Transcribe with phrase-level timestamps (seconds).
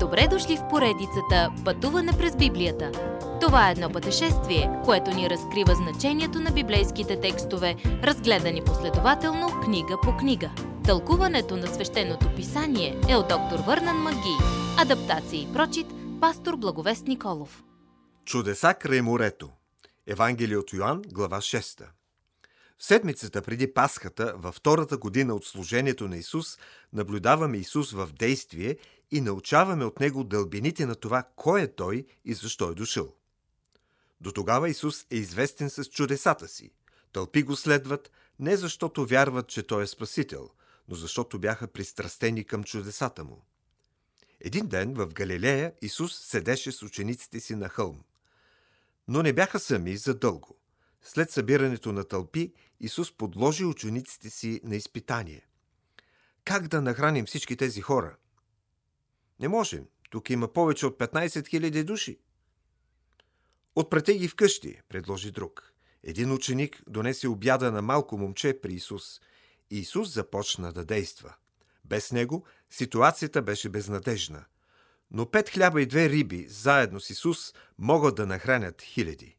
[0.00, 2.92] Добре дошли в поредицата Пътуване през Библията.
[3.40, 10.16] Това е едно пътешествие, което ни разкрива значението на библейските текстове, разгледани последователно книга по
[10.16, 10.50] книга.
[10.84, 14.36] Тълкуването на свещеното писание е от доктор Върнан Маги.
[14.78, 15.86] Адаптация и прочит,
[16.20, 17.62] пастор Благовест Николов.
[18.24, 19.50] Чудеса край морето.
[20.06, 21.84] Евангелие от Йоанн, глава 6.
[22.78, 26.58] В седмицата преди Пасхата, във втората година от служението на Исус,
[26.92, 28.76] наблюдаваме Исус в действие
[29.10, 33.14] и научаваме от Него дълбините на това, кой е Той и защо е дошъл.
[34.20, 36.70] До тогава Исус е известен с чудесата си.
[37.12, 40.50] Тълпи го следват не защото вярват, че Той е Спасител,
[40.88, 43.44] но защото бяха пристрастени към чудесата му.
[44.40, 48.02] Един ден в Галилея Исус седеше с учениците си на хълм.
[49.08, 50.56] Но не бяха сами задълго.
[51.02, 55.46] След събирането на тълпи, Исус подложи учениците си на изпитание.
[56.44, 58.16] Как да нахраним всички тези хора?
[59.40, 59.86] Не можем.
[60.10, 62.18] Тук има повече от 15 000 души.
[63.74, 65.72] Отпрете ги вкъщи, предложи друг.
[66.02, 69.20] Един ученик донесе обяда на малко момче при Исус.
[69.70, 71.34] Исус започна да действа.
[71.84, 74.44] Без него ситуацията беше безнадежна.
[75.10, 79.36] Но пет хляба и две риби, заедно с Исус, могат да нахранят хиляди.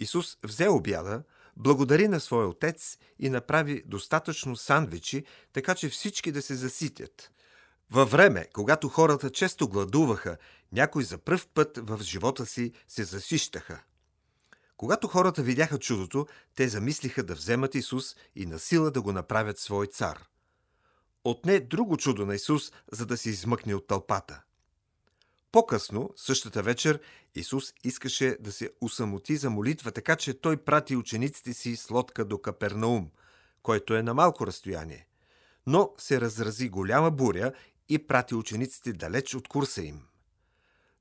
[0.00, 1.22] Исус взе обяда,
[1.56, 7.32] благодари на своя отец и направи достатъчно сандвичи, така че всички да се заситят.
[7.92, 10.36] Във време, когато хората често гладуваха,
[10.72, 13.82] някой за пръв път в живота си се засищаха.
[14.76, 19.58] Когато хората видяха чудото, те замислиха да вземат Исус и на сила да го направят
[19.58, 20.18] свой цар.
[21.24, 24.42] Отне друго чудо на Исус, за да се измъкне от тълпата–
[25.52, 27.00] по-късно, същата вечер,
[27.34, 32.24] Исус искаше да се усамоти за молитва, така че той прати учениците си с лодка
[32.24, 33.10] до Капернаум,
[33.62, 35.06] който е на малко разстояние.
[35.66, 37.52] Но се разрази голяма буря
[37.94, 40.02] и прати учениците далеч от курса им.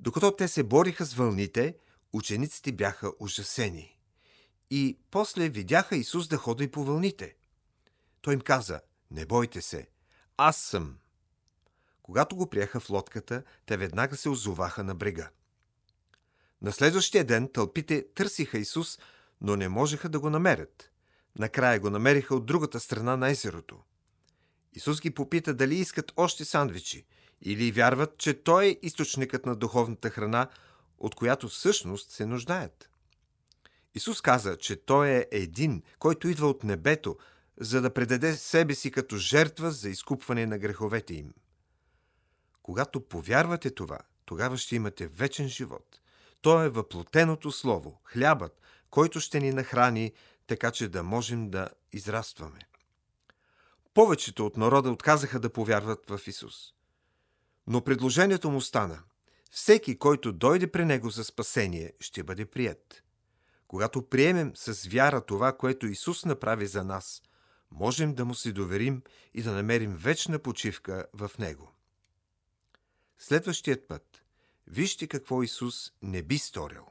[0.00, 1.76] Докато те се бориха с вълните,
[2.12, 3.98] учениците бяха ужасени.
[4.70, 7.36] И после видяха Исус да ходи по вълните.
[8.20, 8.80] Той им каза,
[9.10, 9.88] не бойте се,
[10.36, 10.98] аз съм,
[12.02, 15.30] когато го приеха в лодката, те веднага се озоваха на брега.
[16.62, 18.98] На следващия ден тълпите търсиха Исус,
[19.40, 20.90] но не можеха да го намерят.
[21.38, 23.82] Накрая го намериха от другата страна на езерото.
[24.78, 27.06] Исус ги попита дали искат още сандвичи
[27.42, 30.48] или вярват, че Той е източникът на духовната храна,
[30.98, 32.90] от която всъщност се нуждаят.
[33.94, 37.16] Исус каза, че Той е един, който идва от небето,
[37.60, 41.34] за да предаде себе си като жертва за изкупване на греховете им.
[42.62, 46.00] Когато повярвате това, тогава ще имате вечен живот.
[46.40, 50.12] То е въплотеното слово, хлябът, който ще ни нахрани,
[50.46, 52.68] така че да можем да израстваме.
[53.94, 56.54] Повечето от народа отказаха да повярват в Исус.
[57.66, 58.98] Но предложението му стана.
[59.50, 63.02] Всеки, който дойде при него за спасение, ще бъде прият.
[63.68, 67.22] Когато приемем с вяра това, което Исус направи за нас,
[67.70, 69.02] можем да му се доверим
[69.34, 71.72] и да намерим вечна почивка в него.
[73.18, 74.22] Следващият път
[74.66, 76.86] вижте какво Исус не би сторил.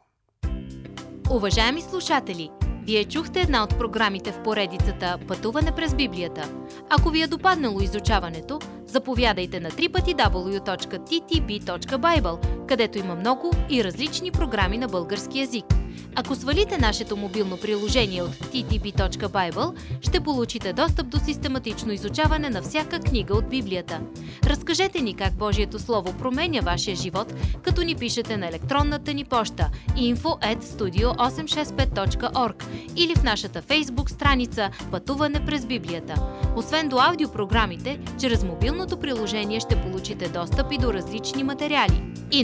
[1.32, 2.52] Уважаеми слушатели,
[2.88, 6.50] вие чухте една от програмите в поредицата Пътуване през Библията.
[6.90, 14.88] Ако ви е допаднало изучаването, заповядайте на www.ttb.bible, където има много и различни програми на
[14.88, 15.66] български язик.
[16.20, 23.00] Ако свалите нашето мобилно приложение от ttb.bible, ще получите достъп до систематично изучаване на всяка
[23.00, 24.02] книга от Библията.
[24.44, 29.70] Разкажете ни как Божието Слово променя вашия живот, като ни пишете на електронната ни поща
[29.98, 32.64] info at studio865.org
[32.96, 36.16] или в нашата фейсбук страница Пътуване през Библията.
[36.56, 42.04] Освен до аудиопрограмите, чрез мобилното приложение ще получите достъп и до различни материали.
[42.32, 42.44] И